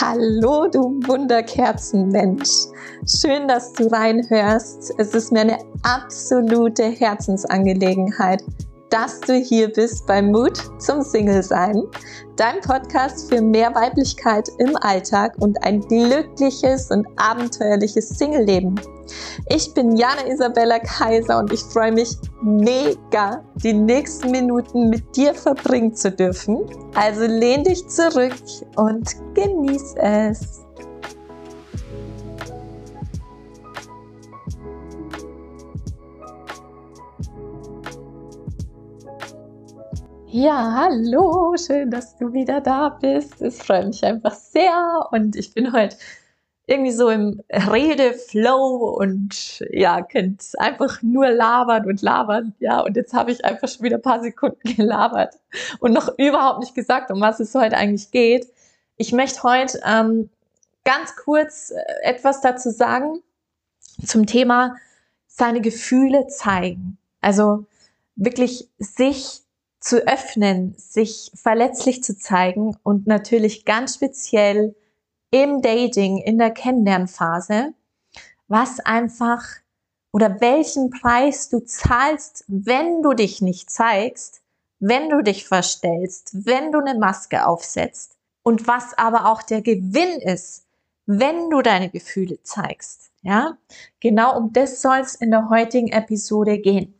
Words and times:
Hallo, 0.00 0.68
du 0.68 1.00
Wunderkerzenmensch. 1.08 2.68
Schön, 3.04 3.48
dass 3.48 3.72
du 3.72 3.88
reinhörst. 3.88 4.92
Es 4.96 5.12
ist 5.12 5.32
mir 5.32 5.40
eine 5.40 5.58
absolute 5.82 6.84
Herzensangelegenheit, 6.84 8.44
dass 8.90 9.18
du 9.18 9.34
hier 9.34 9.72
bist 9.72 10.06
bei 10.06 10.22
Mut 10.22 10.56
zum 10.78 11.02
Single-Sein, 11.02 11.82
dein 12.36 12.60
Podcast 12.60 13.28
für 13.28 13.42
mehr 13.42 13.74
Weiblichkeit 13.74 14.48
im 14.58 14.76
Alltag 14.76 15.34
und 15.40 15.60
ein 15.64 15.80
glückliches 15.80 16.92
und 16.92 17.04
abenteuerliches 17.16 18.10
Single-Leben. 18.10 18.80
Ich 19.48 19.74
bin 19.74 19.96
Jana 19.96 20.28
Isabella 20.28 20.78
Kaiser 20.78 21.40
und 21.40 21.52
ich 21.52 21.60
freue 21.60 21.90
mich 21.90 22.16
mega, 22.42 23.42
die 23.56 23.72
nächsten 23.72 24.30
Minuten 24.30 24.90
mit 24.90 25.16
dir 25.16 25.34
verbringen 25.34 25.92
zu 25.92 26.12
dürfen. 26.12 26.60
Also 26.94 27.24
lehn 27.24 27.64
dich 27.64 27.88
zurück 27.88 28.34
und 28.76 29.16
genieß 29.38 29.94
es. 29.98 30.64
Ja, 40.26 40.74
hallo, 40.74 41.54
schön, 41.56 41.90
dass 41.90 42.16
du 42.16 42.32
wieder 42.32 42.60
da 42.60 42.88
bist. 42.88 43.40
Es 43.40 43.62
freut 43.62 43.86
mich 43.86 44.04
einfach 44.04 44.34
sehr 44.34 45.08
und 45.12 45.36
ich 45.36 45.54
bin 45.54 45.72
heute 45.72 45.96
irgendwie 46.66 46.92
so 46.92 47.08
im 47.08 47.40
Redeflow 47.50 48.96
und 48.98 49.64
ja, 49.70 50.02
könnt 50.02 50.42
einfach 50.58 51.00
nur 51.02 51.30
labern 51.30 51.86
und 51.86 52.02
labern. 52.02 52.54
Ja, 52.58 52.80
und 52.80 52.96
jetzt 52.96 53.14
habe 53.14 53.30
ich 53.30 53.44
einfach 53.44 53.68
schon 53.68 53.84
wieder 53.84 53.96
ein 53.96 54.02
paar 54.02 54.20
Sekunden 54.20 54.58
gelabert 54.76 55.34
und 55.78 55.92
noch 55.92 56.18
überhaupt 56.18 56.58
nicht 56.60 56.74
gesagt, 56.74 57.12
um 57.12 57.20
was 57.20 57.38
es 57.38 57.54
heute 57.54 57.76
eigentlich 57.76 58.10
geht. 58.10 58.48
Ich 59.00 59.12
möchte 59.12 59.44
heute 59.44 59.80
ähm, 59.86 60.28
ganz 60.84 61.14
kurz 61.14 61.70
äh, 61.70 61.76
etwas 62.02 62.40
dazu 62.40 62.70
sagen 62.70 63.22
zum 64.04 64.26
Thema 64.26 64.76
seine 65.28 65.60
Gefühle 65.60 66.26
zeigen. 66.26 66.98
Also 67.20 67.64
wirklich 68.16 68.68
sich 68.78 69.42
zu 69.78 70.04
öffnen, 70.08 70.74
sich 70.78 71.30
verletzlich 71.36 72.02
zu 72.02 72.18
zeigen 72.18 72.76
und 72.82 73.06
natürlich 73.06 73.64
ganz 73.64 73.94
speziell 73.94 74.74
im 75.30 75.62
Dating, 75.62 76.18
in 76.18 76.36
der 76.36 76.50
Kennenlernphase, 76.50 77.74
was 78.48 78.80
einfach 78.80 79.44
oder 80.10 80.40
welchen 80.40 80.90
Preis 80.90 81.48
du 81.48 81.60
zahlst, 81.60 82.44
wenn 82.48 83.04
du 83.04 83.12
dich 83.12 83.42
nicht 83.42 83.70
zeigst, 83.70 84.42
wenn 84.80 85.08
du 85.08 85.22
dich 85.22 85.46
verstellst, 85.46 86.30
wenn 86.46 86.72
du 86.72 86.80
eine 86.80 86.98
Maske 86.98 87.46
aufsetzt 87.46 88.17
und 88.48 88.66
was 88.66 88.96
aber 88.96 89.30
auch 89.30 89.42
der 89.42 89.60
Gewinn 89.60 90.22
ist, 90.22 90.64
wenn 91.04 91.50
du 91.50 91.60
deine 91.60 91.90
Gefühle 91.90 92.42
zeigst. 92.44 93.10
Ja, 93.20 93.58
genau 94.00 94.38
um 94.38 94.54
das 94.54 94.80
soll 94.80 95.00
es 95.00 95.16
in 95.16 95.30
der 95.30 95.50
heutigen 95.50 95.88
Episode 95.88 96.58
gehen. 96.58 96.94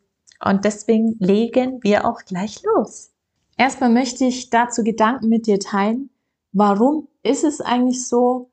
Und 0.45 0.67
deswegen 0.67 1.17
legen 1.21 1.83
wir 1.83 2.05
auch 2.05 2.21
gleich 2.27 2.63
los. 2.65 3.13
Erstmal 3.57 3.89
möchte 3.89 4.27
ich 4.27 4.51
dazu 4.51 4.85
Gedanken 4.85 5.31
mit 5.31 5.47
dir 5.47 5.59
teilen, 5.59 6.11
warum 6.53 7.09
ist 7.23 7.45
es 7.45 7.63
eigentlich 7.63 8.07
so, 8.07 8.51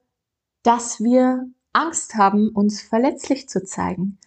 dass 0.64 1.02
wir 1.04 1.50
Angst 1.74 2.16
haben, 2.16 2.48
uns 2.48 2.82
verletzlich 2.82 3.50
zu 3.50 3.66
zeigen, 3.66 4.20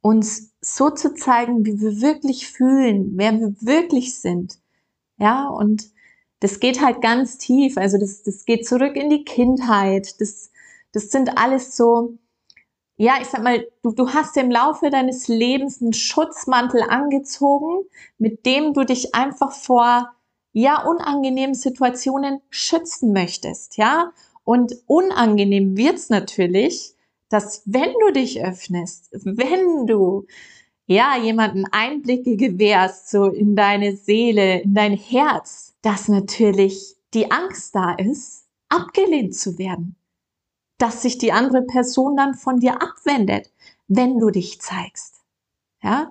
uns 0.00 0.50
so 0.60 0.90
zu 0.90 1.14
zeigen, 1.14 1.64
wie 1.64 1.80
wir 1.80 2.00
wirklich 2.00 2.48
fühlen, 2.48 3.12
wer 3.14 3.38
wir 3.38 3.54
wirklich 3.60 4.20
sind. 4.20 4.58
Ja, 5.16 5.46
und 5.46 5.94
das 6.40 6.60
geht 6.60 6.80
halt 6.82 7.00
ganz 7.00 7.38
tief. 7.38 7.76
Also 7.78 7.98
das, 7.98 8.22
das 8.22 8.44
geht 8.44 8.66
zurück 8.66 8.96
in 8.96 9.10
die 9.10 9.24
Kindheit. 9.24 10.20
Das, 10.20 10.50
das 10.92 11.10
sind 11.10 11.38
alles 11.38 11.76
so, 11.76 12.18
ja, 12.96 13.14
ich 13.20 13.28
sag 13.28 13.42
mal, 13.42 13.66
du, 13.82 13.92
du 13.92 14.10
hast 14.10 14.36
im 14.36 14.50
Laufe 14.50 14.90
deines 14.90 15.28
Lebens 15.28 15.80
einen 15.80 15.92
Schutzmantel 15.92 16.82
angezogen, 16.82 17.86
mit 18.18 18.46
dem 18.46 18.72
du 18.74 18.84
dich 18.84 19.14
einfach 19.14 19.52
vor 19.52 20.12
ja 20.52 20.82
unangenehmen 20.82 21.54
Situationen 21.54 22.40
schützen 22.48 23.12
möchtest, 23.12 23.76
ja? 23.76 24.12
Und 24.42 24.74
unangenehm 24.86 25.76
wird's 25.76 26.08
natürlich, 26.08 26.94
dass 27.28 27.62
wenn 27.66 27.92
du 28.00 28.12
dich 28.12 28.42
öffnest, 28.42 29.10
wenn 29.12 29.86
du 29.86 30.26
ja 30.86 31.16
jemanden 31.18 31.64
Einblicke 31.70 32.36
gewährst 32.36 33.10
so 33.10 33.26
in 33.26 33.56
deine 33.56 33.96
Seele, 33.96 34.60
in 34.60 34.72
dein 34.72 34.96
Herz, 34.96 35.75
dass 35.86 36.08
natürlich 36.08 36.96
die 37.14 37.30
Angst 37.30 37.76
da 37.76 37.92
ist, 37.92 38.48
abgelehnt 38.68 39.36
zu 39.36 39.56
werden, 39.56 39.94
dass 40.78 41.02
sich 41.02 41.16
die 41.16 41.30
andere 41.30 41.62
Person 41.62 42.16
dann 42.16 42.34
von 42.34 42.58
dir 42.58 42.82
abwendet, 42.82 43.52
wenn 43.86 44.18
du 44.18 44.30
dich 44.30 44.60
zeigst. 44.60 45.22
Ja? 45.80 46.10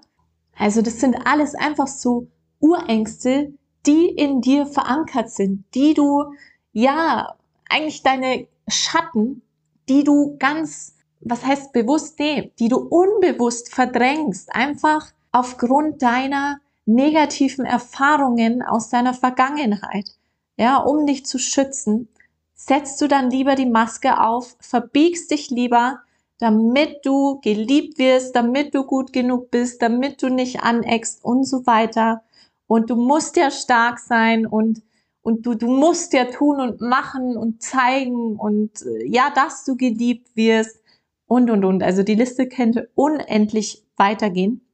Also 0.57 0.81
das 0.81 1.01
sind 1.01 1.27
alles 1.27 1.55
einfach 1.55 1.87
so 1.87 2.27
Urängste, 2.61 3.51
die 3.85 4.07
in 4.07 4.39
dir 4.39 4.65
verankert 4.65 5.29
sind, 5.29 5.65
die 5.73 5.93
du, 5.93 6.23
ja, 6.71 7.35
eigentlich 7.67 8.01
deine 8.01 8.47
Schatten, 8.69 9.41
die 9.89 10.05
du 10.05 10.37
ganz, 10.39 10.95
was 11.19 11.45
heißt 11.45 11.73
bewusst, 11.73 12.17
nee, 12.17 12.53
die 12.59 12.69
du 12.69 12.77
unbewusst 12.77 13.73
verdrängst, 13.73 14.55
einfach 14.55 15.11
aufgrund 15.33 16.01
deiner 16.01 16.61
negativen 16.85 17.65
Erfahrungen 17.65 18.61
aus 18.61 18.89
deiner 18.89 19.13
Vergangenheit, 19.13 20.11
ja, 20.57 20.77
um 20.77 21.05
dich 21.05 21.25
zu 21.25 21.39
schützen, 21.39 22.07
setzt 22.53 23.01
du 23.01 23.07
dann 23.07 23.29
lieber 23.29 23.55
die 23.55 23.65
Maske 23.65 24.21
auf, 24.21 24.55
verbiegst 24.59 25.31
dich 25.31 25.49
lieber, 25.49 25.99
damit 26.39 27.05
du 27.05 27.39
geliebt 27.41 27.97
wirst, 27.97 28.35
damit 28.35 28.73
du 28.75 28.83
gut 28.83 29.13
genug 29.13 29.51
bist, 29.51 29.81
damit 29.81 30.21
du 30.21 30.29
nicht 30.29 30.61
aneckst 30.61 31.23
und 31.23 31.45
so 31.45 31.65
weiter. 31.65 32.23
Und 32.67 32.89
du 32.89 32.95
musst 32.95 33.37
ja 33.37 33.51
stark 33.51 33.99
sein 33.99 34.45
und, 34.45 34.81
und 35.21 35.45
du, 35.45 35.53
du 35.53 35.67
musst 35.67 36.13
ja 36.13 36.25
tun 36.25 36.59
und 36.59 36.81
machen 36.81 37.37
und 37.37 37.61
zeigen 37.61 38.37
und 38.37 38.85
ja, 39.05 39.29
dass 39.33 39.63
du 39.65 39.75
geliebt 39.75 40.35
wirst 40.35 40.81
und, 41.27 41.49
und, 41.49 41.63
und. 41.63 41.83
Also 41.83 42.03
die 42.03 42.15
Liste 42.15 42.47
könnte 42.47 42.89
unendlich 42.95 43.83
weitergehen. 43.95 44.64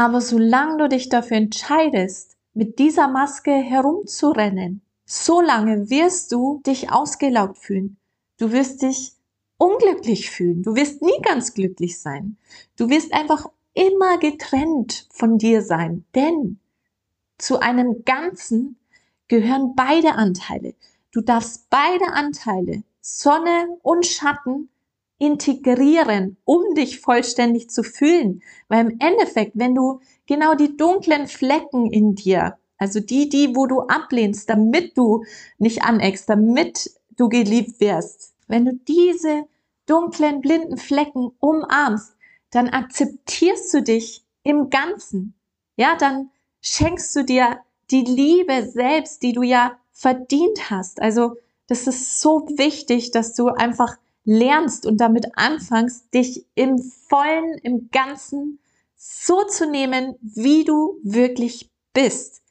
Aber 0.00 0.22
solange 0.22 0.78
du 0.78 0.88
dich 0.88 1.10
dafür 1.10 1.36
entscheidest, 1.36 2.38
mit 2.54 2.78
dieser 2.78 3.06
Maske 3.06 3.52
herumzurennen, 3.52 4.80
solange 5.04 5.90
wirst 5.90 6.32
du 6.32 6.62
dich 6.64 6.90
ausgelaugt 6.90 7.58
fühlen. 7.58 7.98
Du 8.38 8.50
wirst 8.50 8.80
dich 8.80 9.12
unglücklich 9.58 10.30
fühlen. 10.30 10.62
Du 10.62 10.74
wirst 10.74 11.02
nie 11.02 11.20
ganz 11.20 11.52
glücklich 11.52 12.00
sein. 12.00 12.38
Du 12.78 12.88
wirst 12.88 13.12
einfach 13.12 13.50
immer 13.74 14.16
getrennt 14.16 15.06
von 15.10 15.36
dir 15.36 15.60
sein. 15.60 16.06
Denn 16.14 16.60
zu 17.36 17.60
einem 17.60 18.02
Ganzen 18.06 18.78
gehören 19.28 19.74
beide 19.76 20.14
Anteile. 20.14 20.72
Du 21.12 21.20
darfst 21.20 21.68
beide 21.68 22.06
Anteile, 22.14 22.84
Sonne 23.02 23.76
und 23.82 24.06
Schatten, 24.06 24.70
integrieren, 25.20 26.38
um 26.44 26.74
dich 26.74 27.00
vollständig 27.00 27.70
zu 27.70 27.84
fühlen. 27.84 28.42
Weil 28.68 28.86
im 28.86 28.98
Endeffekt, 28.98 29.52
wenn 29.54 29.74
du 29.74 30.00
genau 30.26 30.54
die 30.54 30.76
dunklen 30.76 31.28
Flecken 31.28 31.90
in 31.90 32.14
dir, 32.14 32.56
also 32.78 32.98
die, 33.00 33.28
die, 33.28 33.54
wo 33.54 33.66
du 33.66 33.82
ablehnst, 33.82 34.48
damit 34.48 34.96
du 34.96 35.22
nicht 35.58 35.82
aneckst, 35.82 36.28
damit 36.28 36.90
du 37.16 37.28
geliebt 37.28 37.80
wirst, 37.80 38.32
wenn 38.48 38.64
du 38.64 38.72
diese 38.88 39.44
dunklen, 39.86 40.40
blinden 40.40 40.78
Flecken 40.78 41.32
umarmst, 41.38 42.16
dann 42.50 42.68
akzeptierst 42.70 43.72
du 43.74 43.82
dich 43.82 44.24
im 44.42 44.70
Ganzen. 44.70 45.34
Ja, 45.76 45.96
dann 45.96 46.30
schenkst 46.62 47.14
du 47.14 47.24
dir 47.24 47.60
die 47.90 48.04
Liebe 48.04 48.66
selbst, 48.66 49.22
die 49.22 49.32
du 49.32 49.42
ja 49.42 49.72
verdient 49.92 50.70
hast. 50.70 51.02
Also 51.02 51.36
das 51.66 51.86
ist 51.86 52.20
so 52.20 52.48
wichtig, 52.56 53.10
dass 53.10 53.34
du 53.34 53.48
einfach 53.48 53.98
lernst 54.24 54.86
und 54.86 55.00
damit 55.00 55.26
anfängst, 55.36 56.12
dich 56.14 56.46
im 56.54 56.78
vollen, 56.78 57.58
im 57.62 57.90
ganzen 57.90 58.60
so 58.96 59.44
zu 59.44 59.68
nehmen, 59.68 60.16
wie 60.20 60.64
du 60.64 60.98
wirklich 61.02 61.70
bist. 61.92 62.42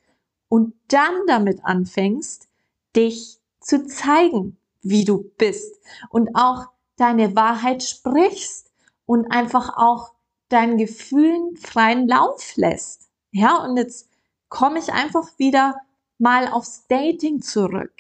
Und 0.48 0.74
dann 0.88 1.14
damit 1.28 1.64
anfängst, 1.64 2.48
dich 2.96 3.38
zu 3.60 3.86
zeigen, 3.86 4.58
wie 4.82 5.06
du 5.06 5.32
bist. 5.38 5.76
Und 6.10 6.30
auch 6.34 6.66
deine 6.96 7.36
Wahrheit 7.36 7.84
sprichst 7.84 8.72
und 9.06 9.32
einfach 9.32 9.78
auch 9.78 10.14
deinen 10.50 10.78
Gefühlen 10.78 11.56
freien 11.56 12.08
Lauf 12.08 12.56
lässt. 12.56 13.10
Ja, 13.32 13.64
und 13.64 13.78
jetzt 13.78 14.10
komme 14.50 14.80
ich 14.80 14.92
einfach 14.92 15.38
wieder 15.38 15.80
mal 16.18 16.48
aufs 16.48 16.88
Dating 16.88 17.42
zurück. 17.42 17.94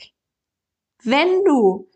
Wenn 1.03 1.45
du 1.45 1.87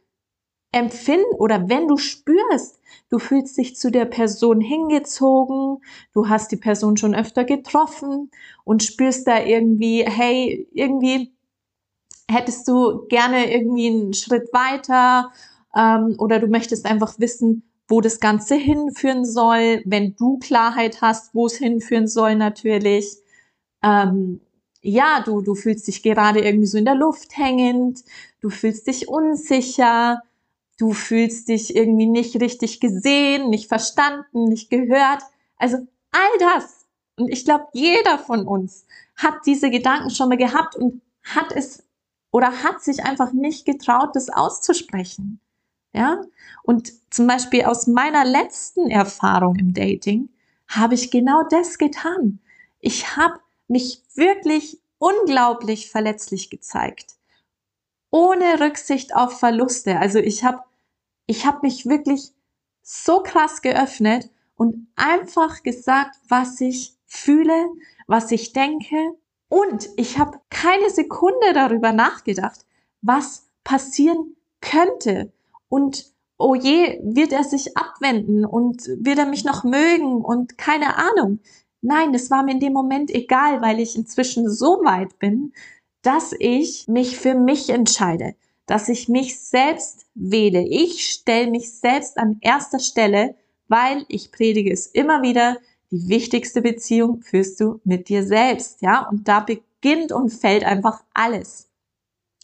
empfinden 0.74 1.34
oder 1.38 1.70
wenn 1.70 1.88
du 1.88 1.98
spürst, 1.98 2.80
du 3.10 3.20
fühlst 3.20 3.58
dich 3.58 3.78
zu 3.78 3.92
der 3.92 4.06
Person 4.06 4.60
hingezogen, 4.60 5.82
du 6.14 6.28
hast 6.28 6.52
die 6.52 6.58
Person 6.58 6.98
schon 6.98 7.16
öfter 7.16 7.46
getroffen 7.46 8.32
und 8.66 8.84
spürst 8.84 9.28
da 9.28 9.42
irgendwie, 9.42 10.04
hey, 10.04 10.68
irgendwie 10.74 11.32
hättest 12.30 12.68
du 12.68 13.06
gerne 13.08 13.54
irgendwie 13.54 13.88
einen 13.88 14.14
Schritt 14.14 14.52
weiter, 14.52 15.32
ähm, 15.76 16.16
oder 16.18 16.40
du 16.40 16.48
möchtest 16.48 16.86
einfach 16.86 17.20
wissen, 17.20 17.64
wo 17.88 18.02
das 18.02 18.20
Ganze 18.20 18.56
hinführen 18.56 19.26
soll, 19.26 19.82
wenn 19.86 20.16
du 20.16 20.38
Klarheit 20.40 21.02
hast, 21.02 21.34
wo 21.36 21.48
es 21.48 21.58
hinführen 21.58 22.08
soll 22.08 22.36
natürlich. 22.36 23.18
Ähm, 23.84 24.42
ja, 24.82 25.22
du, 25.26 25.42
du 25.42 25.56
fühlst 25.56 25.88
dich 25.88 26.04
gerade 26.04 26.42
irgendwie 26.42 26.68
so 26.68 26.78
in 26.78 26.86
der 26.86 26.96
Luft 26.96 27.38
hängend, 27.38 28.04
du 28.42 28.50
fühlst 28.50 28.88
dich 28.88 29.08
unsicher, 29.08 30.22
du 30.80 30.94
fühlst 30.94 31.50
dich 31.50 31.76
irgendwie 31.76 32.08
nicht 32.08 32.40
richtig 32.40 32.80
gesehen, 32.80 33.50
nicht 33.50 33.68
verstanden, 33.68 34.46
nicht 34.46 34.70
gehört. 34.70 35.22
Also 35.58 35.78
all 36.12 36.38
das. 36.40 36.86
Und 37.18 37.30
ich 37.30 37.46
glaube, 37.46 37.68
jeder 37.74 38.18
von 38.18 38.48
uns 38.48 38.86
hat 39.16 39.36
diese 39.46 39.70
Gedanken 39.70 40.10
schon 40.10 40.30
mal 40.30 40.38
gehabt 40.38 40.76
und 40.76 41.02
hat 41.24 41.52
es 41.52 41.84
oder 42.32 42.64
hat 42.64 42.82
sich 42.82 43.06
einfach 43.06 43.32
nicht 43.32 43.66
getraut, 43.66 44.16
das 44.16 44.30
auszusprechen. 44.30 45.40
Ja? 45.94 46.22
Und 46.64 46.92
zum 47.14 47.28
Beispiel 47.28 47.66
aus 47.66 47.86
meiner 47.86 48.26
letzten 48.26 48.90
Erfahrung 48.90 49.56
im 49.56 49.74
Dating 49.74 50.30
habe 50.68 50.96
ich 50.96 51.12
genau 51.12 51.44
das 51.50 51.78
getan. 51.78 52.40
Ich 52.80 53.16
habe 53.16 53.40
mich 53.68 54.02
wirklich 54.16 54.80
unglaublich 54.98 55.92
verletzlich 55.92 56.50
gezeigt. 56.50 57.16
Ohne 58.14 58.60
Rücksicht 58.60 59.16
auf 59.16 59.40
Verluste. 59.40 59.98
Also 59.98 60.20
ich 60.20 60.44
habe 60.44 60.60
ich 61.26 61.48
habe 61.48 61.60
mich 61.64 61.88
wirklich 61.88 62.32
so 62.84 63.24
krass 63.24 63.64
geöffnet 63.64 64.30
und 64.56 64.88
einfach 64.96 65.64
gesagt, 65.64 66.18
was 66.30 66.62
ich 66.62 66.96
fühle, 67.08 67.70
was 68.06 68.30
ich 68.32 68.54
denke. 68.54 69.16
Und 69.50 69.90
ich 69.98 70.20
habe 70.20 70.40
keine 70.52 70.92
Sekunde 70.92 71.54
darüber 71.56 71.92
nachgedacht, 71.92 72.68
was 73.02 73.50
passieren 73.64 74.36
könnte. 74.62 75.34
Und 75.68 76.14
oh 76.38 76.54
je, 76.54 77.00
wird 77.04 77.34
er 77.34 77.44
sich 77.44 77.76
abwenden 77.76 78.46
und 78.46 78.86
wird 79.00 79.18
er 79.18 79.26
mich 79.26 79.44
noch 79.44 79.64
mögen 79.64 80.24
und 80.24 80.60
keine 80.60 80.98
Ahnung. 80.98 81.40
Nein, 81.82 82.14
es 82.14 82.30
war 82.30 82.44
mir 82.44 82.52
in 82.52 82.60
dem 82.60 82.74
Moment 82.74 83.10
egal, 83.10 83.60
weil 83.62 83.80
ich 83.80 83.96
inzwischen 83.96 84.52
so 84.52 84.82
weit 84.84 85.18
bin, 85.18 85.52
dass 86.04 86.36
ich 86.38 86.88
mich 86.88 87.18
für 87.18 87.34
mich 87.34 87.70
entscheide, 87.70 88.36
dass 88.66 88.90
ich 88.90 89.10
mich 89.10 89.40
selbst 89.40 90.06
wähle. 90.14 90.62
Ich 90.62 91.10
stelle 91.10 91.50
mich 91.50 91.72
selbst 91.72 92.18
an 92.18 92.38
erster 92.42 92.80
Stelle, 92.80 93.36
weil 93.68 94.06
ich 94.10 94.32
predige 94.32 94.72
es 94.72 94.86
immer 94.86 95.22
wieder, 95.22 95.58
die 95.92 96.08
wichtigste 96.10 96.62
Beziehung 96.62 97.22
führst 97.22 97.60
du 97.60 97.80
mit 97.84 98.10
dir 98.10 98.26
selbst, 98.26 98.82
ja? 98.82 99.08
Und 99.08 99.28
da 99.28 99.40
beginnt 99.40 100.12
und 100.12 100.30
fällt 100.30 100.64
einfach 100.64 101.04
alles. 101.14 101.70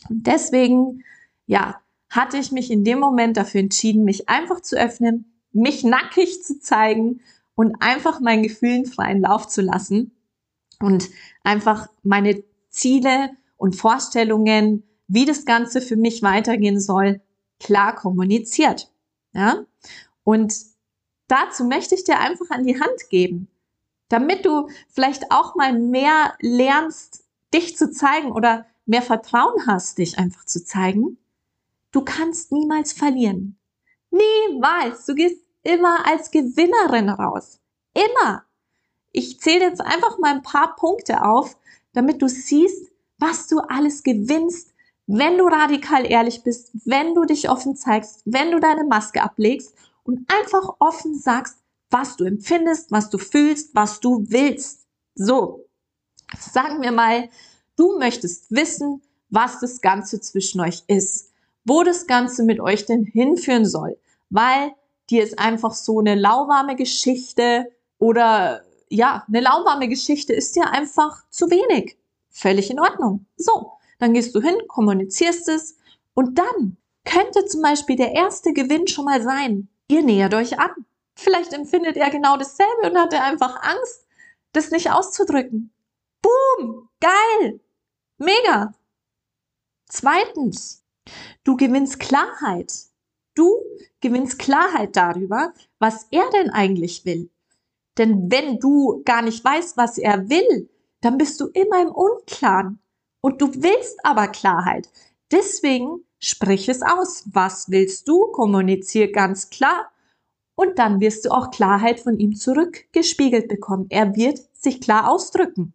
Und 0.09 0.25
deswegen, 0.27 1.03
ja, 1.45 1.81
hatte 2.09 2.38
ich 2.38 2.51
mich 2.51 2.71
in 2.71 2.83
dem 2.83 3.00
Moment 3.00 3.38
dafür 3.38 3.62
entschieden, 3.62 4.03
mich 4.03 4.29
einfach 4.29 4.62
zu 4.62 4.77
öffnen, 4.77 5.31
mich 5.51 5.83
nackig 5.83 6.44
zu 6.44 6.59
zeigen 6.59 7.21
und 7.55 7.75
einfach 7.81 8.19
meinen 8.19 8.44
Gefühlen 8.44 8.85
freien 8.85 9.21
Lauf 9.21 9.47
zu 9.47 9.62
lassen 9.62 10.12
und 10.79 11.09
einfach 11.44 11.89
meine 12.03 12.44
Ziele 12.69 13.31
und 13.59 13.75
Vorstellungen, 13.75 14.83
wie 15.07 15.25
das 15.25 15.45
Ganze 15.45 15.81
für 15.81 15.95
mich 15.95 16.23
weitergehen 16.23 16.79
soll, 16.79 17.21
klar 17.59 17.95
kommuniziert. 17.95 18.91
Ja? 19.33 19.65
Und 20.23 20.56
dazu 21.27 21.65
möchte 21.65 21.94
ich 21.94 22.03
dir 22.03 22.19
einfach 22.19 22.50
an 22.50 22.63
die 22.63 22.81
Hand 22.81 23.09
geben, 23.11 23.47
damit 24.07 24.45
du 24.45 24.69
vielleicht 24.88 25.31
auch 25.31 25.56
mal 25.56 25.77
mehr 25.77 26.33
lernst, 26.39 27.25
dich 27.53 27.77
zu 27.77 27.91
zeigen 27.91 28.31
oder 28.31 28.65
mehr 28.88 29.03
Vertrauen 29.03 29.67
hast, 29.67 30.00
dich 30.00 30.17
einfach 30.17 30.45
zu 30.45 30.65
zeigen 30.65 31.19
Du 31.91 32.01
kannst 32.01 32.51
niemals 32.51 32.94
verlieren. 32.94 33.57
Niemals. 34.12 35.05
Du 35.05 35.15
gehst 35.15 35.44
immer 35.63 36.05
als 36.05 36.29
Gewinnerin 36.31 37.09
raus. 37.09 37.59
Immer. 37.94 38.45
Ich 39.12 39.39
zähle 39.39 39.65
jetzt 39.65 39.81
einfach 39.81 40.19
mal 40.19 40.35
ein 40.35 40.44
paar 40.44 40.75
Punkte 40.75 41.23
auf, 41.23 41.57
damit 41.94 42.21
du 42.21 42.29
siehst, 42.29 42.88
was 43.19 43.48
du 43.48 43.60
alles 43.60 44.04
gewinnst, 44.04 44.74
wenn 45.07 45.38
du 45.38 45.45
radikal 45.45 46.06
ehrlich 46.10 46.44
bist, 46.44 46.71
wenn 46.86 47.16
du 47.16 47.25
dich 47.25 47.50
offen 47.50 47.75
zeigst, 47.75 48.21
wenn 48.25 48.51
du 48.51 48.60
deine 48.60 48.83
Maske 48.83 49.21
ablegst 49.21 49.74
und 50.04 50.27
einfach 50.31 50.75
offen 50.80 51.18
sagst, 51.18 51.57
was 51.89 52.16
du 52.18 52.25
empfindest, 52.25 52.92
was 52.92 53.10
du 53.10 53.18
fühlst, 53.18 53.74
was 53.74 54.00
du 54.00 54.25
willst. 54.30 54.86
So, 55.16 55.66
sagen 56.38 56.81
wir 56.81 56.92
mal, 56.92 57.30
du 57.75 57.98
möchtest 57.98 58.51
wissen, 58.51 59.01
was 59.30 59.60
das 59.60 59.81
Ganze 59.81 60.22
zwischen 60.22 60.62
euch 60.62 60.83
ist 60.88 61.30
wo 61.69 61.83
das 61.83 62.07
Ganze 62.07 62.44
mit 62.44 62.60
euch 62.60 62.86
denn 62.86 63.06
hinführen 63.06 63.65
soll. 63.65 63.98
Weil 64.30 64.72
dir 65.10 65.24
ist 65.24 65.39
einfach 65.39 65.74
so 65.74 66.00
eine 66.00 66.15
lauwarme 66.15 66.75
Geschichte 66.75 67.72
oder 68.00 68.63
ja, 68.89 69.24
eine 69.27 69.42
lauwarme 69.42 69.88
Geschichte 69.88 70.33
ist 70.33 70.56
dir 70.56 70.72
einfach 70.72 71.24
zu 71.30 71.50
wenig. 71.51 71.98
Völlig 72.29 72.69
in 72.69 72.79
Ordnung. 72.79 73.25
So, 73.37 73.73
dann 73.97 74.13
gehst 74.13 74.35
du 74.35 74.41
hin, 74.41 74.57
kommunizierst 74.67 75.49
es 75.49 75.77
und 76.13 76.37
dann 76.37 76.77
könnte 77.05 77.45
zum 77.45 77.61
Beispiel 77.61 77.95
der 77.95 78.13
erste 78.13 78.53
Gewinn 78.53 78.87
schon 78.87 79.05
mal 79.05 79.21
sein. 79.21 79.69
Ihr 79.87 80.03
nähert 80.03 80.33
euch 80.33 80.59
an. 80.59 80.71
Vielleicht 81.15 81.53
empfindet 81.53 81.97
er 81.97 82.09
genau 82.09 82.37
dasselbe 82.37 82.89
und 82.89 82.97
hat 82.97 83.13
er 83.13 83.23
einfach 83.23 83.61
Angst, 83.61 84.05
das 84.53 84.71
nicht 84.71 84.91
auszudrücken. 84.91 85.71
Boom! 86.21 86.89
Geil! 86.99 87.59
Mega! 88.17 88.73
Zweitens, 89.87 90.79
Du 91.43 91.55
gewinnst 91.55 91.99
Klarheit. 91.99 92.73
Du 93.35 93.55
gewinnst 94.01 94.39
Klarheit 94.39 94.95
darüber, 94.95 95.53
was 95.79 96.07
er 96.11 96.29
denn 96.31 96.49
eigentlich 96.49 97.05
will. 97.05 97.29
Denn 97.97 98.31
wenn 98.31 98.59
du 98.59 99.01
gar 99.05 99.21
nicht 99.21 99.43
weißt, 99.43 99.77
was 99.77 99.97
er 99.97 100.29
will, 100.29 100.69
dann 101.01 101.18
bist 101.18 101.40
du 101.40 101.48
immer 101.48 101.81
im 101.81 101.92
Unklaren. 101.92 102.80
Und 103.22 103.42
du 103.42 103.54
willst 103.54 104.00
aber 104.04 104.28
Klarheit. 104.28 104.90
Deswegen 105.31 106.06
sprich 106.19 106.69
es 106.69 106.81
aus. 106.81 107.24
Was 107.31 107.69
willst 107.69 108.07
du? 108.07 108.28
Kommunizier 108.31 109.12
ganz 109.12 109.50
klar. 109.50 109.92
Und 110.56 110.78
dann 110.80 111.00
wirst 111.00 111.25
du 111.25 111.31
auch 111.31 111.51
Klarheit 111.51 112.00
von 112.00 112.19
ihm 112.19 112.36
zurückgespiegelt 112.36 113.48
bekommen. 113.48 113.88
Er 113.90 114.16
wird 114.16 114.40
sich 114.54 114.81
klar 114.81 115.10
ausdrücken. 115.10 115.74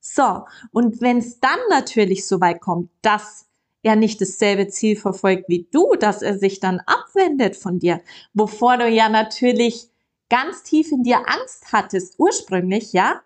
So, 0.00 0.44
und 0.72 1.00
wenn 1.00 1.18
es 1.18 1.40
dann 1.40 1.58
natürlich 1.70 2.26
so 2.26 2.40
weit 2.40 2.60
kommt, 2.60 2.90
dass 3.02 3.46
er 3.82 3.96
nicht 3.96 4.20
dasselbe 4.20 4.68
Ziel 4.68 4.96
verfolgt 4.96 5.48
wie 5.48 5.68
du, 5.70 5.94
dass 5.94 6.22
er 6.22 6.38
sich 6.38 6.60
dann 6.60 6.80
abwendet 6.86 7.56
von 7.56 7.78
dir, 7.78 8.00
wovor 8.32 8.78
du 8.78 8.88
ja 8.88 9.08
natürlich 9.08 9.90
ganz 10.28 10.62
tief 10.62 10.90
in 10.92 11.02
dir 11.02 11.28
Angst 11.28 11.72
hattest, 11.72 12.18
ursprünglich, 12.18 12.92
ja. 12.92 13.22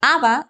Aber 0.00 0.46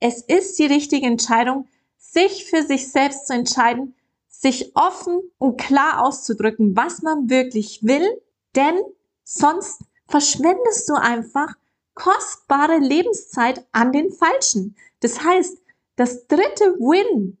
es 0.00 0.22
ist 0.22 0.58
die 0.58 0.66
richtige 0.66 1.06
Entscheidung, 1.06 1.66
sich 1.96 2.46
für 2.46 2.62
sich 2.62 2.90
selbst 2.90 3.26
zu 3.26 3.34
entscheiden, 3.34 3.94
sich 4.28 4.76
offen 4.76 5.20
und 5.38 5.58
klar 5.58 6.02
auszudrücken, 6.02 6.76
was 6.76 7.02
man 7.02 7.28
wirklich 7.28 7.82
will, 7.82 8.20
denn 8.54 8.78
sonst 9.24 9.82
verschwendest 10.06 10.88
du 10.88 10.94
einfach 10.94 11.54
kostbare 11.94 12.78
Lebenszeit 12.78 13.66
an 13.72 13.92
den 13.92 14.12
Falschen. 14.12 14.76
Das 15.00 15.24
heißt, 15.24 15.58
das 15.96 16.28
dritte 16.28 16.76
Win 16.78 17.36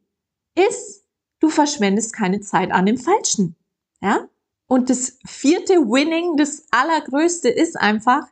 ist, 0.56 1.04
du 1.38 1.48
verschwendest 1.48 2.12
keine 2.12 2.40
Zeit 2.40 2.72
an 2.72 2.86
dem 2.86 2.98
Falschen. 2.98 3.54
Ja? 4.00 4.28
Und 4.66 4.90
das 4.90 5.18
vierte 5.24 5.74
Winning, 5.74 6.36
das 6.36 6.64
allergrößte 6.72 7.48
ist 7.48 7.76
einfach, 7.76 8.26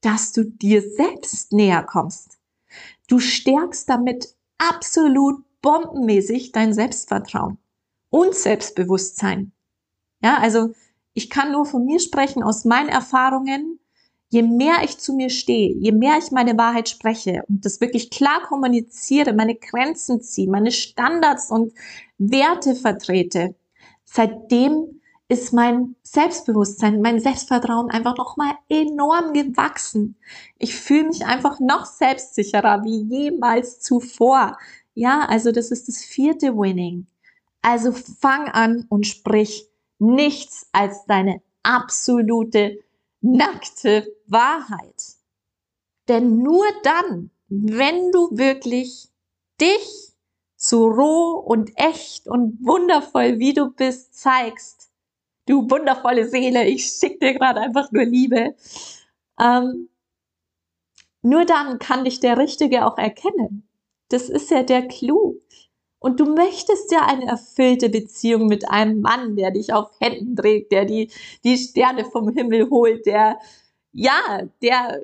dass 0.00 0.32
du 0.32 0.44
dir 0.44 0.82
selbst 0.82 1.52
näher 1.52 1.84
kommst. 1.84 2.38
Du 3.08 3.18
stärkst 3.18 3.88
damit 3.88 4.34
absolut 4.58 5.44
bombenmäßig 5.62 6.52
dein 6.52 6.72
Selbstvertrauen 6.72 7.58
und 8.10 8.34
Selbstbewusstsein. 8.34 9.52
Ja, 10.22 10.38
also 10.38 10.74
ich 11.12 11.30
kann 11.30 11.52
nur 11.52 11.66
von 11.66 11.84
mir 11.84 12.00
sprechen, 12.00 12.42
aus 12.42 12.64
meinen 12.64 12.88
Erfahrungen 12.88 13.78
je 14.34 14.42
mehr 14.42 14.82
ich 14.82 14.98
zu 14.98 15.12
mir 15.12 15.30
stehe, 15.30 15.72
je 15.76 15.92
mehr 15.92 16.18
ich 16.18 16.32
meine 16.32 16.58
Wahrheit 16.58 16.88
spreche 16.88 17.44
und 17.48 17.64
das 17.64 17.80
wirklich 17.80 18.10
klar 18.10 18.42
kommuniziere, 18.42 19.32
meine 19.32 19.54
Grenzen 19.54 20.22
ziehe, 20.22 20.50
meine 20.50 20.72
Standards 20.72 21.52
und 21.52 21.72
Werte 22.18 22.74
vertrete, 22.74 23.54
seitdem 24.04 25.00
ist 25.28 25.52
mein 25.52 25.96
Selbstbewusstsein, 26.02 27.00
mein 27.00 27.18
Selbstvertrauen 27.18 27.90
einfach 27.90 28.16
noch 28.16 28.36
mal 28.36 28.54
enorm 28.68 29.32
gewachsen. 29.32 30.16
Ich 30.58 30.74
fühle 30.74 31.08
mich 31.08 31.24
einfach 31.24 31.60
noch 31.60 31.86
selbstsicherer 31.86 32.84
wie 32.84 33.02
jemals 33.02 33.80
zuvor. 33.80 34.58
Ja, 34.94 35.26
also 35.26 35.50
das 35.50 35.70
ist 35.70 35.88
das 35.88 36.04
vierte 36.04 36.56
Winning. 36.56 37.06
Also 37.62 37.92
fang 37.92 38.48
an 38.48 38.86
und 38.90 39.06
sprich 39.06 39.68
nichts 39.98 40.68
als 40.72 41.06
deine 41.06 41.40
absolute 41.62 42.78
nackte 43.22 44.06
Wahrheit. 44.26 45.14
Denn 46.08 46.38
nur 46.42 46.66
dann, 46.82 47.30
wenn 47.48 48.12
du 48.12 48.28
wirklich 48.32 49.08
dich 49.58 50.12
so 50.56 50.86
roh 50.86 51.38
und 51.38 51.72
echt 51.76 52.28
und 52.28 52.58
wundervoll 52.62 53.38
wie 53.38 53.54
du 53.54 53.70
bist 53.70 54.14
zeigst, 54.14 54.90
du 55.46 55.68
wundervolle 55.70 56.28
Seele, 56.28 56.66
ich 56.66 56.86
schicke 56.86 57.18
dir 57.18 57.34
gerade 57.34 57.60
einfach 57.60 57.90
nur 57.92 58.04
Liebe. 58.04 58.54
Ähm, 59.40 59.88
nur 61.22 61.44
dann 61.44 61.78
kann 61.78 62.04
dich 62.04 62.20
der 62.20 62.38
Richtige 62.38 62.86
auch 62.86 62.98
erkennen. 62.98 63.66
Das 64.08 64.28
ist 64.28 64.50
ja 64.50 64.62
der 64.62 64.86
Clou. 64.88 65.40
Und 65.98 66.20
du 66.20 66.26
möchtest 66.26 66.92
ja 66.92 67.06
eine 67.06 67.26
erfüllte 67.26 67.88
Beziehung 67.88 68.46
mit 68.46 68.68
einem 68.68 69.00
Mann, 69.00 69.36
der 69.36 69.50
dich 69.50 69.72
auf 69.72 69.90
Händen 70.00 70.36
trägt, 70.36 70.70
der 70.70 70.84
die, 70.84 71.10
die 71.44 71.56
Sterne 71.56 72.04
vom 72.04 72.28
Himmel 72.28 72.68
holt, 72.68 73.06
der, 73.06 73.38
ja, 73.92 74.42
der, 74.60 75.00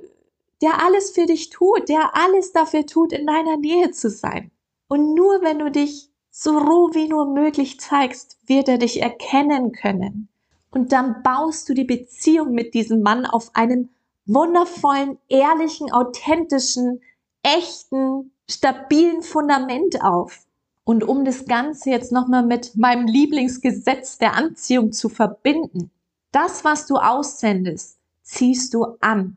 der 0.61 0.85
alles 0.85 1.13
für 1.13 1.25
dich 1.25 1.49
tut, 1.49 1.89
der 1.89 2.15
alles 2.15 2.53
dafür 2.53 2.85
tut, 2.85 3.15
in 3.15 3.27
deiner 3.27 3.57
Nähe 3.57 3.93
zu 3.93 4.11
sein. 4.11 4.51
Und 4.89 5.15
nur 5.15 5.41
wenn 5.41 5.59
du 5.59 5.71
dich 5.71 6.11
so 6.31 6.59
roh 6.59 6.91
wie 6.93 7.09
nur 7.09 7.27
möglich 7.27 7.81
zeigst, 7.81 8.39
wird 8.47 8.69
er 8.69 8.79
dich 8.79 9.01
erkennen 9.01 9.73
können. 9.73 10.30
Und 10.71 10.93
dann 10.93 11.23
baust 11.23 11.69
du 11.69 11.75
die 11.75 11.85
Beziehung 11.85 12.53
mit 12.53 12.75
diesem 12.75 13.03
Mann 13.03 13.27
auf 13.27 13.55
einem 13.55 13.91
wundervollen, 14.27 15.19
ehrlichen, 15.29 15.91
authentischen, 15.91 17.01
echten, 17.43 18.33
stabilen 18.49 19.23
Fundament 19.23 20.03
auf. 20.03 20.47
Und 20.85 21.05
um 21.05 21.25
das 21.25 21.47
Ganze 21.47 21.91
jetzt 21.91 22.13
nochmal 22.13 22.45
mit 22.45 22.77
meinem 22.77 23.07
Lieblingsgesetz 23.07 24.19
der 24.19 24.35
Anziehung 24.35 24.93
zu 24.93 25.09
verbinden, 25.09 25.91
das, 26.33 26.65
was 26.65 26.87
du 26.87 26.97
aussendest, 26.97 27.99
ziehst 28.23 28.75
du 28.75 28.97
an. 29.01 29.37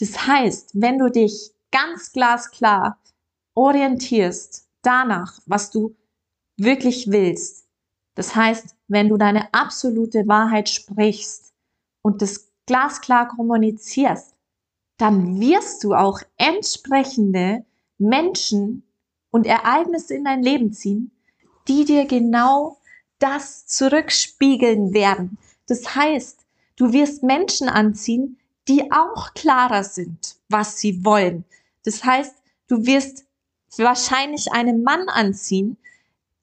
Das 0.00 0.26
heißt, 0.26 0.70
wenn 0.74 0.98
du 0.98 1.10
dich 1.10 1.52
ganz 1.70 2.12
glasklar 2.12 2.98
orientierst 3.54 4.66
danach, 4.82 5.38
was 5.46 5.70
du 5.70 5.94
wirklich 6.56 7.10
willst, 7.10 7.66
das 8.14 8.34
heißt, 8.34 8.76
wenn 8.88 9.08
du 9.08 9.16
deine 9.16 9.52
absolute 9.54 10.26
Wahrheit 10.26 10.68
sprichst 10.68 11.52
und 12.02 12.22
das 12.22 12.52
glasklar 12.66 13.28
kommunizierst, 13.28 14.34
dann 14.98 15.40
wirst 15.40 15.82
du 15.84 15.94
auch 15.94 16.20
entsprechende 16.36 17.64
Menschen 17.98 18.84
und 19.30 19.46
Ereignisse 19.46 20.14
in 20.14 20.24
dein 20.24 20.42
Leben 20.42 20.72
ziehen, 20.72 21.10
die 21.68 21.84
dir 21.84 22.06
genau 22.06 22.78
das 23.18 23.66
zurückspiegeln 23.66 24.92
werden. 24.92 25.38
Das 25.66 25.94
heißt, 25.94 26.44
du 26.76 26.92
wirst 26.92 27.22
Menschen 27.22 27.68
anziehen, 27.68 28.38
die 28.68 28.92
auch 28.92 29.32
klarer 29.34 29.84
sind, 29.84 30.36
was 30.48 30.78
sie 30.78 31.04
wollen. 31.04 31.44
Das 31.84 32.04
heißt, 32.04 32.34
du 32.68 32.86
wirst 32.86 33.24
wahrscheinlich 33.76 34.52
einen 34.52 34.82
Mann 34.82 35.08
anziehen, 35.08 35.78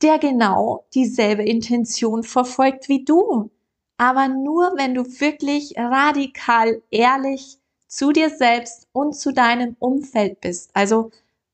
der 0.02 0.20
genau 0.20 0.86
dieselbe 0.94 1.44
Intention 1.44 2.24
verfolgt 2.24 2.90
wie 2.90 3.04
du. 3.04 3.52
Aber 3.98 4.28
nur 4.28 4.74
wenn 4.78 4.94
du 4.94 5.04
wirklich 5.04 5.74
radikal 5.78 6.82
ehrlich 6.90 7.58
zu 7.88 8.12
dir 8.12 8.30
selbst 8.30 8.88
und 8.94 9.16
zu 9.16 9.34
deinem 9.34 9.76
Umfeld 9.80 10.40
bist. 10.42 10.70
Also 10.74 11.12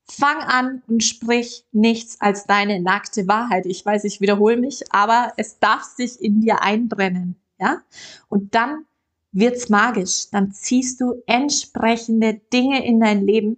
Fang 0.08 0.38
an 0.38 0.84
und 0.88 1.04
sprich 1.04 1.66
nichts 1.72 2.22
als 2.22 2.46
deine 2.46 2.80
nackte 2.80 3.28
Wahrheit. 3.28 3.66
Ich 3.66 3.84
weiß, 3.84 4.04
ich 4.04 4.22
wiederhole 4.22 4.56
mich, 4.56 4.84
aber 4.92 5.34
es 5.38 5.58
darf 5.60 5.84
sich 5.84 6.22
in 6.22 6.42
dir 6.42 6.62
einbrennen, 6.62 7.36
ja? 7.60 7.82
Und 8.30 8.54
dann 8.54 8.86
wird's 9.32 9.70
magisch. 9.70 10.30
Dann 10.32 10.52
ziehst 10.52 11.02
du 11.02 11.16
entsprechende 11.26 12.36
Dinge 12.54 12.86
in 12.86 13.00
dein 13.00 13.26
Leben, 13.26 13.58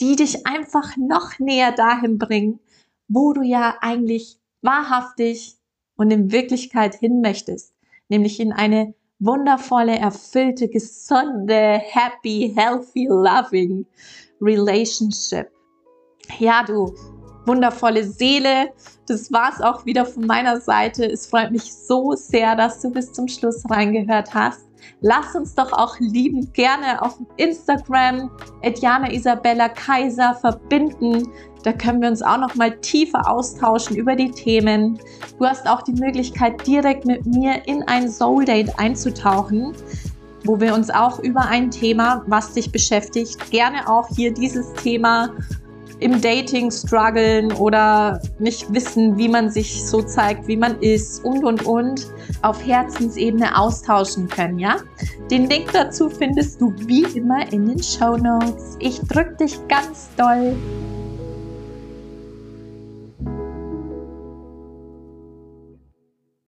die 0.00 0.16
dich 0.16 0.48
einfach 0.48 0.96
noch 0.96 1.38
näher 1.38 1.70
dahin 1.70 2.18
bringen, 2.18 2.58
wo 3.08 3.32
du 3.32 3.42
ja 3.42 3.76
eigentlich 3.80 4.38
wahrhaftig 4.62 5.56
und 5.96 6.10
in 6.10 6.30
Wirklichkeit 6.30 6.94
hin 6.94 7.20
möchtest, 7.20 7.74
nämlich 8.08 8.40
in 8.40 8.52
eine 8.52 8.94
wundervolle, 9.18 9.98
erfüllte, 9.98 10.68
gesunde, 10.68 11.80
happy, 11.82 12.52
healthy, 12.54 13.06
loving 13.08 13.84
Relationship 14.40 15.50
ja, 16.38 16.62
du 16.62 16.94
wundervolle 17.46 18.04
Seele. 18.04 18.72
Das 19.06 19.32
war's 19.32 19.60
auch 19.60 19.86
wieder 19.86 20.04
von 20.04 20.26
meiner 20.26 20.60
Seite. 20.60 21.06
Es 21.06 21.26
freut 21.26 21.50
mich 21.50 21.72
so 21.74 22.12
sehr, 22.12 22.54
dass 22.54 22.80
du 22.80 22.90
bis 22.90 23.12
zum 23.12 23.26
Schluss 23.26 23.64
reingehört 23.70 24.34
hast. 24.34 24.67
Lass 25.00 25.34
uns 25.34 25.54
doch 25.54 25.72
auch 25.72 25.98
liebend 26.00 26.54
gerne 26.54 27.00
auf 27.00 27.18
Instagram 27.36 28.30
Etjana 28.62 29.12
Isabella 29.12 29.68
Kaiser 29.68 30.34
verbinden. 30.34 31.28
Da 31.62 31.72
können 31.72 32.00
wir 32.00 32.08
uns 32.08 32.22
auch 32.22 32.38
noch 32.38 32.54
mal 32.54 32.76
tiefer 32.80 33.28
austauschen 33.30 33.96
über 33.96 34.16
die 34.16 34.30
Themen. 34.30 34.98
Du 35.38 35.44
hast 35.44 35.68
auch 35.68 35.82
die 35.82 35.92
Möglichkeit, 35.92 36.66
direkt 36.66 37.04
mit 37.04 37.26
mir 37.26 37.66
in 37.66 37.82
ein 37.84 38.08
Soul 38.08 38.44
Date 38.44 38.78
einzutauchen, 38.78 39.74
wo 40.44 40.60
wir 40.60 40.74
uns 40.74 40.90
auch 40.90 41.18
über 41.20 41.42
ein 41.42 41.70
Thema, 41.70 42.22
was 42.26 42.54
dich 42.54 42.72
beschäftigt, 42.72 43.50
gerne 43.50 43.88
auch 43.88 44.08
hier 44.14 44.32
dieses 44.32 44.72
Thema 44.74 45.30
im 46.00 46.20
Dating 46.20 46.70
strugglen 46.70 47.52
oder 47.52 48.20
nicht 48.38 48.72
wissen, 48.72 49.16
wie 49.16 49.28
man 49.28 49.50
sich 49.50 49.84
so 49.84 50.02
zeigt, 50.02 50.46
wie 50.46 50.56
man 50.56 50.80
ist 50.80 51.24
und 51.24 51.44
und 51.44 51.66
und 51.66 52.06
auf 52.42 52.64
Herzensebene 52.64 53.58
austauschen 53.58 54.28
können, 54.28 54.58
ja? 54.58 54.76
Den 55.30 55.48
Link 55.48 55.72
dazu 55.72 56.08
findest 56.08 56.60
du 56.60 56.72
wie 56.86 57.04
immer 57.16 57.52
in 57.52 57.66
den 57.66 57.82
Show 57.82 58.16
Notes. 58.16 58.76
Ich 58.78 59.00
drück 59.00 59.38
dich 59.38 59.58
ganz 59.68 60.08
doll 60.16 60.56